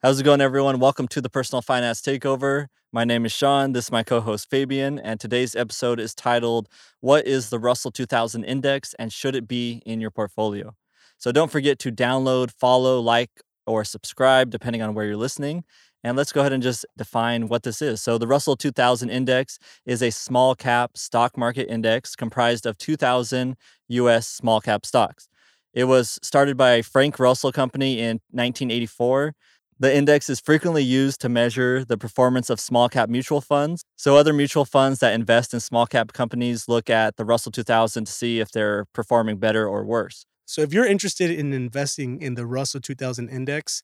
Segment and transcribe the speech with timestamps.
[0.00, 0.78] How's it going, everyone?
[0.78, 2.68] Welcome to the Personal Finance Takeover.
[2.92, 3.72] My name is Sean.
[3.72, 4.96] This is my co host Fabian.
[4.96, 6.68] And today's episode is titled,
[7.00, 10.76] What is the Russell 2000 Index and Should It Be in Your Portfolio?
[11.16, 15.64] So don't forget to download, follow, like, or subscribe, depending on where you're listening.
[16.04, 18.00] And let's go ahead and just define what this is.
[18.00, 23.56] So, the Russell 2000 Index is a small cap stock market index comprised of 2,000
[23.88, 25.28] US small cap stocks.
[25.74, 29.34] It was started by Frank Russell Company in 1984
[29.80, 33.84] the index is frequently used to measure the performance of small cap mutual funds.
[33.96, 38.04] So, other mutual funds that invest in small cap companies look at the Russell 2000
[38.06, 40.24] to see if they're performing better or worse.
[40.46, 43.82] So, if you're interested in investing in the Russell 2000 index,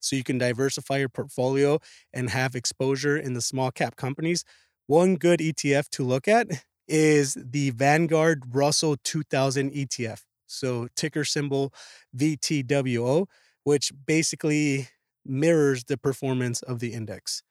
[0.00, 1.78] so you can diversify your portfolio
[2.12, 4.44] and have exposure in the small cap companies,
[4.86, 6.48] one good ETF to look at
[6.88, 10.22] is the Vanguard Russell 2000 ETF.
[10.46, 11.72] So, ticker symbol
[12.16, 13.26] VTWO,
[13.64, 14.88] which basically
[15.24, 17.42] mirrors the performance of the index.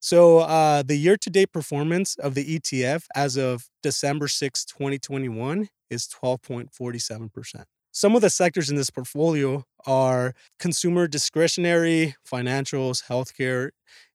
[0.00, 5.68] So uh, the year to date performance of the ETF as of December 6, 2021
[5.90, 7.64] is 12.47%.
[7.92, 13.70] Some of the sectors in this portfolio are consumer discretionary, financials, healthcare,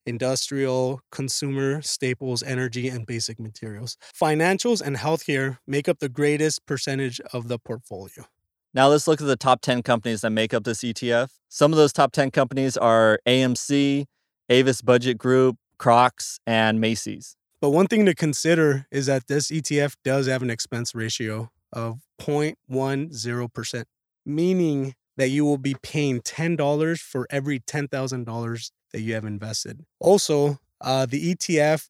[0.06, 3.98] industrial, consumer, staples, energy, and basic materials.
[4.14, 8.26] Financials and healthcare make up the greatest percentage of the portfolio.
[8.74, 11.30] Now let's look at the top 10 companies that make up this ETF.
[11.50, 14.06] Some of those top 10 companies are AMC,
[14.50, 17.36] Avis Budget Group, Crocs, and Macy's.
[17.60, 22.00] But one thing to consider is that this ETF does have an expense ratio of
[22.22, 23.84] 0.10%,
[24.26, 29.84] meaning that you will be paying $10 for every $10,000 that you have invested.
[30.00, 31.90] Also, uh, the ETF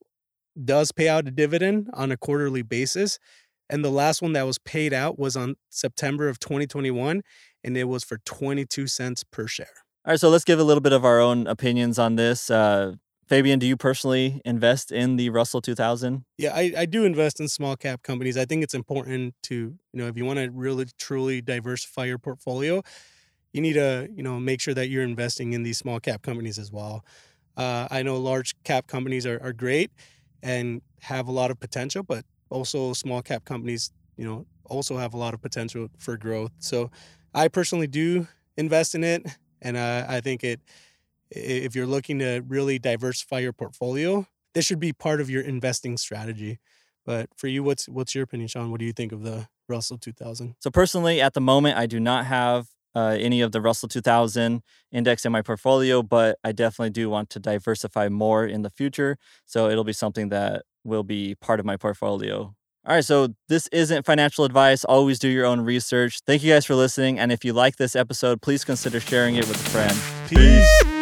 [0.65, 3.19] does pay out a dividend on a quarterly basis,
[3.71, 7.23] and the last one that was paid out was on September of 2021,
[7.63, 9.67] and it was for 22 cents per share.
[10.05, 12.51] All right, so let's give a little bit of our own opinions on this.
[12.51, 12.95] Uh,
[13.27, 16.25] Fabian, do you personally invest in the Russell 2000?
[16.37, 18.37] Yeah, I, I do invest in small cap companies.
[18.37, 22.17] I think it's important to, you know, if you want to really truly diversify your
[22.17, 22.81] portfolio,
[23.53, 26.59] you need to, you know, make sure that you're investing in these small cap companies
[26.59, 27.05] as well.
[27.55, 29.91] Uh, I know large cap companies are, are great
[30.43, 35.13] and have a lot of potential, but also small cap companies, you know, also have
[35.13, 36.51] a lot of potential for growth.
[36.59, 36.91] So
[37.33, 39.25] I personally do invest in it.
[39.61, 40.59] And uh, I think it,
[41.29, 45.97] if you're looking to really diversify your portfolio, this should be part of your investing
[45.97, 46.59] strategy.
[47.05, 48.69] But for you, what's what's your opinion, Sean?
[48.69, 50.55] What do you think of the Russell 2000?
[50.59, 54.61] So personally, at the moment, I do not have uh, any of the Russell 2000
[54.91, 59.17] index in my portfolio, but I definitely do want to diversify more in the future.
[59.45, 62.53] So it'll be something that will be part of my portfolio.
[62.83, 64.83] All right, so this isn't financial advice.
[64.83, 66.19] Always do your own research.
[66.25, 67.19] Thank you guys for listening.
[67.19, 69.95] And if you like this episode, please consider sharing it with a friend.
[70.27, 71.00] Peace.